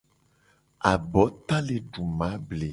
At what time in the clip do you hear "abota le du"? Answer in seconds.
0.91-2.01